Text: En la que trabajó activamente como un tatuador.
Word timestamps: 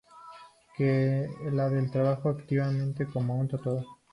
En 0.79 1.55
la 1.55 1.69
que 1.69 1.87
trabajó 1.91 2.29
activamente 2.29 3.05
como 3.05 3.37
un 3.39 3.47
tatuador. 3.47 3.85